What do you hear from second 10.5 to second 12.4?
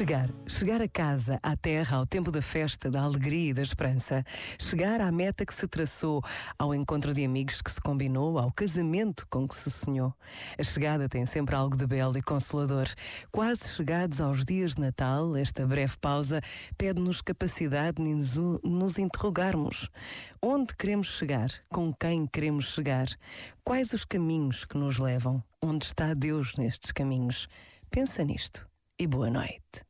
A chegada tem sempre algo de belo e